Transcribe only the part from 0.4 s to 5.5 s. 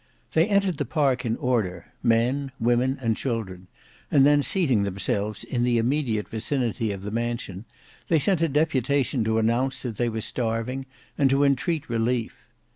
entered his park in order—men, women, and children—and then seating themselves